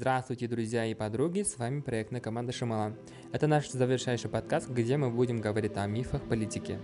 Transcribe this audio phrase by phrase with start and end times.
[0.00, 2.96] Здравствуйте, друзья и подруги, с вами проектная команда Шимала.
[3.32, 6.78] Это наш завершающий подкаст, где мы будем говорить о мифах политики.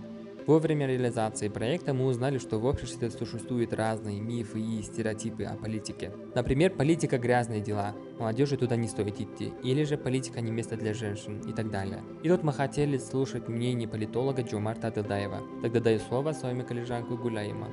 [0.45, 5.55] Во время реализации проекта мы узнали, что в обществе существуют разные мифы и стереотипы о
[5.55, 6.11] политике.
[6.35, 10.93] Например, политика– грязные дела, молодежи туда не стоит идти, или же политика не место для
[10.93, 12.03] женщин и так далее.
[12.21, 15.41] И тут мы хотели слушать мнение политолога Джумарта Ададаева.
[15.63, 17.67] Тогда даю слово своему коллежанку Гуляима.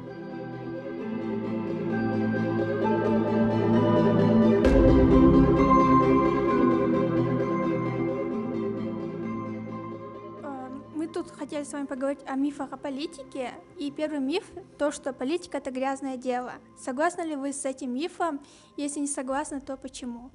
[11.55, 13.53] Хотели с вами поговорить о мифах о политике.
[13.79, 14.43] И первый миф–
[14.79, 16.55] то, что политика– это грязное дело.
[16.77, 18.41] Согласны ли вы с этим мифом?
[18.77, 20.33] Если не согласны, то почему?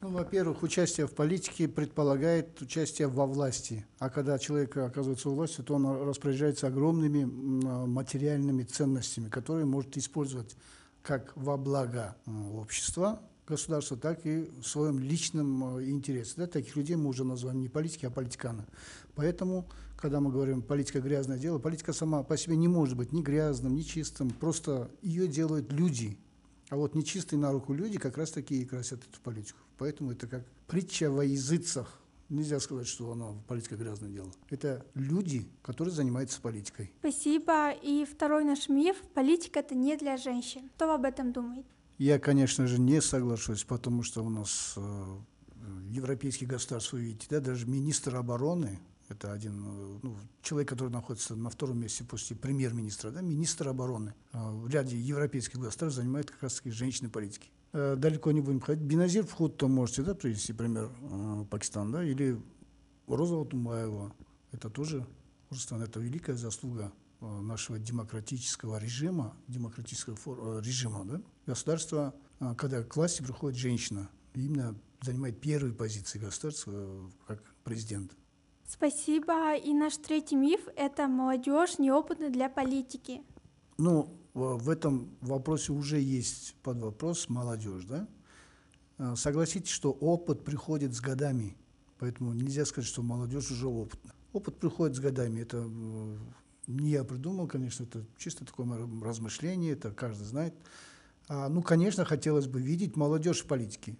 [0.00, 3.84] Ну, во-первых, участие в политике предполагает участие во власти.
[3.98, 10.54] А когда человек оказывается у власти, то он распоряжается огромными материальными ценностями, которые может использовать
[11.02, 12.14] как во благо
[12.54, 16.34] общества, государства, так и в своем личном э, интересе.
[16.36, 18.64] Да, таких людей мы уже называем не политики, а политиканы.
[19.14, 23.22] Поэтому, когда мы говорим политика грязное дело, политика сама по себе не может быть ни
[23.22, 26.16] грязным, ни чистым, просто ее делают люди.
[26.70, 29.58] А вот нечистые на руку люди как раз таки и красят эту политику.
[29.76, 32.00] Поэтому это как притча во языцах.
[32.28, 34.30] Нельзя сказать, что она политика грязное дело.
[34.50, 36.92] Это люди, которые занимаются политикой.
[37.00, 37.72] Спасибо.
[37.72, 40.70] И второй наш миф– политика– это не для женщин.
[40.78, 41.66] Вы об этом думаете?
[42.00, 45.18] Я, конечно же, не соглашусь, потому что у нас э,
[45.90, 51.50] европейские государства, видите, да, даже министр обороны, это один э, ну, человек, который находится на
[51.50, 54.14] втором месте после премьер-министра, да, министр обороны.
[54.32, 57.50] Э, в ряде европейских государств занимает как раз-таки женщины политики.
[57.74, 58.82] Далеко не будем ходить.
[58.82, 60.88] Беназир Вхуд-то можете да, привести пример
[61.50, 62.40] Пакистан, да, или
[63.08, 64.14] Роза Тумбаева.
[64.52, 65.06] Это тоже
[65.50, 72.96] Узбекистан, это великая заслуга нашего демократического режима, демократического э, режима, да, государство, э, когда к
[72.96, 78.16] власти приходит женщина, именно занимает первые позиции государства как президент.
[78.66, 79.56] Спасибо.
[79.56, 83.22] И наш третий миф– это молодежь неопытна для политики.
[83.78, 88.06] Ну, в этом вопросе уже есть под вопрос молодежь, да?
[89.16, 91.56] Согласитесь, что опыт приходит с годами,
[91.98, 94.14] поэтому нельзя сказать, что молодежь уже опытна.
[94.32, 95.66] Опыт приходит с годами, это
[96.70, 98.66] не я придумал, конечно, это чисто такое
[99.02, 100.54] размышление, это каждый знает.
[101.28, 103.96] А, ну, конечно, хотелось бы видеть молодежь в политике,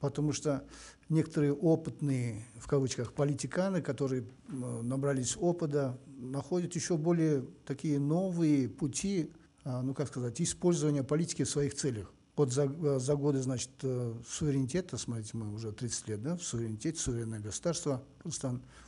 [0.00, 0.64] потому что
[1.08, 9.30] некоторые опытные, в кавычках, политиканы, которые набрались опыта, находят еще более такие новые пути,
[9.64, 12.12] ну, как сказать, использования политики в своих целях.
[12.36, 17.00] Вот за, за годы, значит, э, суверенитета, смотрите, мы уже 30 лет, да, в суверенитете,
[17.00, 18.04] суверенное государство,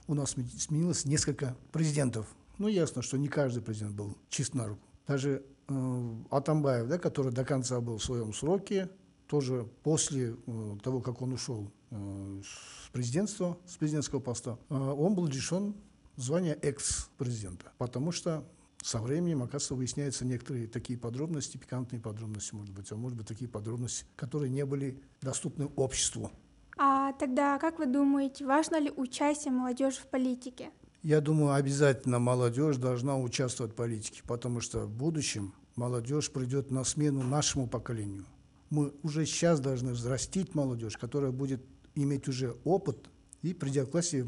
[0.06, 2.26] у нас сменилось несколько президентов
[2.58, 4.82] ну, ясно, что не каждый президент был чист на руку.
[5.06, 8.90] Даже э, Атамбаев, да, который до конца был в своем сроке,
[9.28, 15.14] тоже после э, того, как он ушел э, с президентства, с президентского поста, э, он
[15.14, 15.74] был лишен
[16.16, 18.44] звания экс-президента, потому что
[18.82, 23.48] со временем, оказывается, выясняются некоторые такие подробности, пикантные подробности, может быть, а может быть, такие
[23.48, 26.30] подробности, которые не были доступны обществу.
[26.76, 30.70] А тогда, как вы думаете, важно ли участие молодежи в политике?
[31.02, 36.82] Я думаю, обязательно молодежь должна участвовать в политике, потому что в будущем молодежь придет на
[36.84, 38.24] смену нашему поколению.
[38.70, 41.64] Мы уже сейчас должны взрастить молодежь, которая будет
[41.94, 43.08] иметь уже опыт,
[43.42, 44.26] и придя к власти,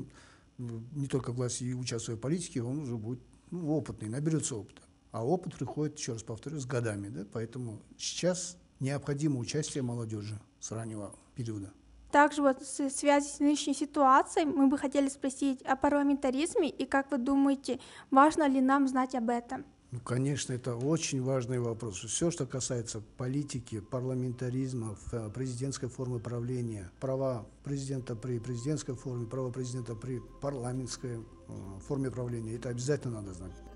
[0.58, 3.20] не только к власти, и участвуя в политике, он уже будет
[3.50, 4.82] ну, опытный, наберется опыта.
[5.10, 7.08] А опыт приходит, еще раз повторю, с годами.
[7.08, 7.26] Да?
[7.32, 11.72] Поэтому сейчас необходимо участие молодежи с раннего периода.
[12.10, 17.10] Также вот в связи с нынешней ситуацией мы бы хотели спросить о парламентаризме и как
[17.10, 17.78] вы думаете,
[18.10, 19.64] важно ли нам знать об этом?
[19.92, 21.98] Ну, конечно, это очень важный вопрос.
[21.98, 24.96] Все, что касается политики, парламентаризма,
[25.34, 31.52] президентской формы правления, права президента при президентской форме, права президента при парламентской э,
[31.88, 33.69] форме правления, это обязательно надо знать.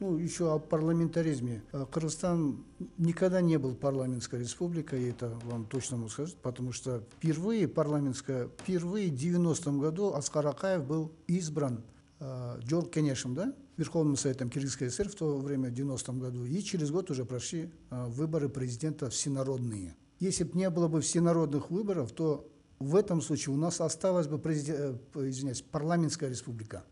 [0.00, 1.62] Ну, еще о парламентаризме.
[1.72, 2.64] Э, Кыргызстан
[2.98, 9.10] никогда не был парламентской республикой, это вам точно могу сказать, потому что впервые парламентская, впервые
[9.10, 11.82] в 90-м году Аскар Акаев был избран
[12.20, 16.62] э, Джорг Кенешем, да, Верховным Советом Киргизской ССР в то время, в 90-м году, и
[16.62, 19.96] через год уже прошли э, выборы президента всенародные.
[20.20, 22.48] Если бы не было бы всенародных выборов, то
[22.78, 26.84] в этом случае у нас осталась бы президент, э, извиняюсь, парламентская республика.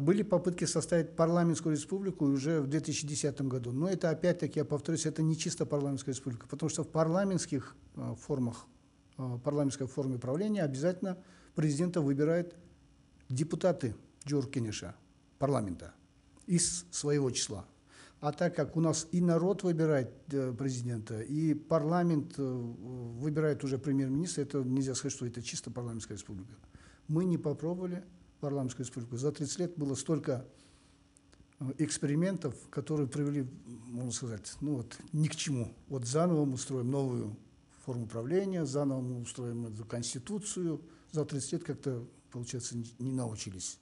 [0.00, 3.70] Были попытки составить парламентскую республику уже в 2010 году.
[3.70, 7.76] Но это опять-таки, я повторюсь, это не чисто парламентская республика, потому что в парламентских
[8.20, 8.66] формах
[9.44, 11.18] парламентской форме правления обязательно
[11.54, 12.54] президента выбирают
[13.28, 13.94] депутаты
[14.24, 14.60] жогорку
[15.38, 15.92] парламента
[16.46, 17.64] из своего числа
[18.20, 23.78] а так как у нас и народ выбирает э, президента и парламент э, выбирает уже
[23.78, 26.52] премьер министра это нельзя сказать что это чисто парламентская республика
[27.06, 28.04] мы не попробовали
[28.40, 30.46] парламентскую республику за тридцать лет было столько
[31.78, 33.48] экспериментов которые привели
[33.86, 35.74] можно сказать ну вот ни к чему.
[35.88, 37.36] Вот заново мы строим новую
[37.84, 40.80] форму правления заново мы устроим эту конституцию.
[41.10, 43.78] За тридцать лет как то получается не научились.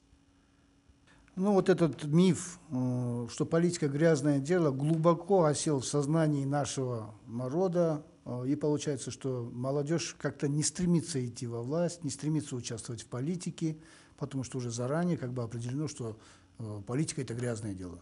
[1.37, 8.07] Ну вот этот миф э, что политика грязное дело глубоко осел в сознании нашего народа.
[8.07, 8.16] э,
[8.47, 13.07] и получается что молодежь как то не стремится идти во власть не стремится участвовать в
[13.07, 13.77] политике
[14.17, 16.17] потому что уже заранее как бы определено что
[16.59, 18.01] Э, политика это грязное дело.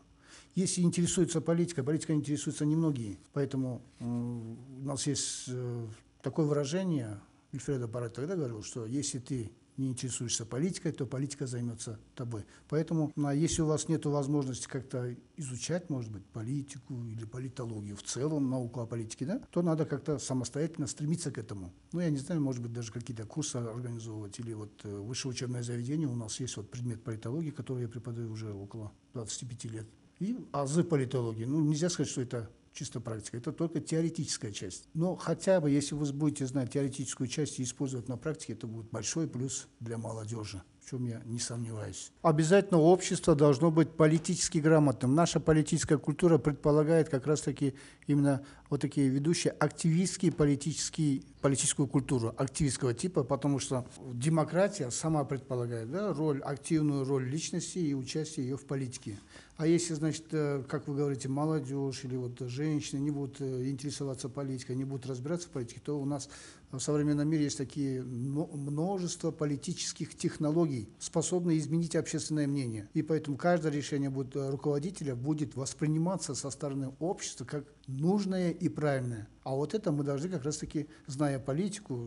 [0.54, 3.18] Если интересуется политикой политикой интересуются немногие.
[3.32, 5.86] Поэтому у нас есть э,
[6.22, 7.20] такое выражение
[7.58, 12.44] тогда говорил что если ты не интересуешься политикой то политика займется тобой.
[12.68, 17.96] Поэтому а если у вас нет возможности как то изучать может быть политику или политологию
[17.96, 21.72] в целом науку о политике да то надо как то самостоятельно стремиться к этому.
[21.92, 25.32] Ну я не знаю может быть даже какие то курсы организовывать или вот э, высшее
[25.32, 26.08] учебное заведение.
[26.08, 29.86] У нас есть вот предмет политологии который я преподаю уже около двадцати пяти лет.
[30.20, 31.44] И азы политологии.
[31.44, 33.38] Ну нельзя сказать что это чисто практика.
[33.38, 34.88] Это только теоретическая часть.
[34.92, 38.90] Но хотя бы если вы будете знать теоретическую часть и использовать на практике это будет
[38.90, 42.12] большой плюс для молодежи в чем я не сомневаюсь.
[42.22, 45.14] Обязательно общество должно быть политически грамотным.
[45.14, 47.74] Наша политическая культура предполагает как раз таки
[48.06, 55.90] именно вот такие ведущие активистские политические политическую культуру активистского типа потому что демократия сама предполагает
[55.90, 59.18] да, роль активную роль личности и участие ее в политике.
[59.56, 64.28] А если значит э, как вы говорите молодежь или вот женщины не будут э, интересоваться
[64.28, 66.28] политикой не будут разбираться в политике то у нас
[66.72, 73.72] в современном мире есть такие множество политических технологий способные изменить общественное мнение и поэтому каждое
[73.72, 79.74] решение будет э, руководителя будет восприниматься со стороны общества как нужное и правильное а вот
[79.74, 82.06] это мы должны как раз таки зная политику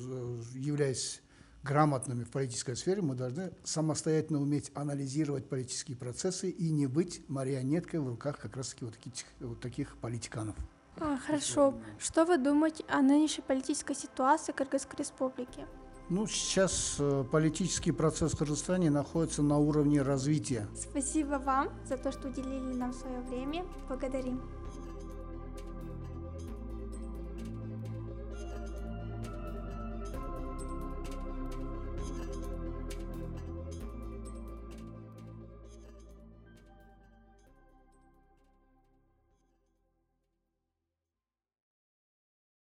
[0.55, 1.21] являясь
[1.63, 7.99] грамотными в политической сфере мы должны самостоятельно уметь анализировать политические процессы и не быть марионеткой
[7.99, 10.55] в руках как раз таки вот таких, вот таких политиканов.
[10.99, 11.75] А, хорошо.
[11.99, 15.65] Что вы думаете о нынешней политической ситуации Кыргызской республики?
[16.09, 20.65] Ну, сейчас э, политический процесс в Кыргызстане находится на уровне развития.
[20.74, 23.65] Спасибо вам за то, что уделили нам свое время.
[23.89, 24.42] Благодарим.